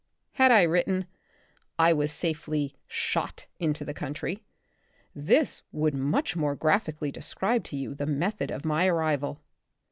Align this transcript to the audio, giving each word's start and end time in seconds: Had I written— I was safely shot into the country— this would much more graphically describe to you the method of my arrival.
Had 0.31 0.51
I 0.51 0.63
written— 0.63 1.05
I 1.87 1.93
was 1.93 2.11
safely 2.11 2.73
shot 2.87 3.45
into 3.59 3.85
the 3.85 3.93
country— 3.93 4.43
this 5.29 5.61
would 5.71 5.93
much 5.93 6.35
more 6.35 6.55
graphically 6.55 7.11
describe 7.11 7.63
to 7.65 7.77
you 7.77 7.93
the 7.93 8.07
method 8.07 8.49
of 8.49 8.65
my 8.65 8.87
arrival. 8.87 9.43